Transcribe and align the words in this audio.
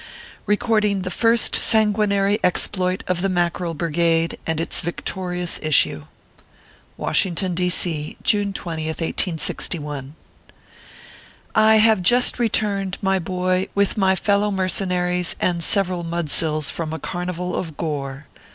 RECORDING 0.47 1.03
THE 1.03 1.11
FIRST 1.11 1.53
SANGUINARY 1.55 2.39
EXPLOIT 2.43 3.03
OF 3.07 3.21
THE 3.21 3.29
MACKEREL 3.29 3.75
BRIGADE, 3.75 4.39
AND 4.47 4.59
ITS 4.59 4.79
VICTORIOUS 4.79 5.59
ISSUE. 5.59 6.07
WASHINGTON, 6.97 7.53
D. 7.53 7.69
C., 7.69 8.17
Juno 8.23 8.51
20th, 8.51 8.97
1861. 8.99 10.15
I 11.53 11.75
HAVE 11.75 12.01
just 12.01 12.39
returned, 12.39 12.97
my 13.03 13.19
"boy, 13.19 13.67
with 13.75 13.95
my 13.95 14.15
fellow 14.15 14.49
mercenaries 14.49 15.35
and 15.39 15.63
several 15.63 16.03
mudsills 16.03 16.71
from 16.71 16.93
a 16.93 16.97
carnival 16.99 17.55
of 17.55 17.77
gore. 17.77 18.25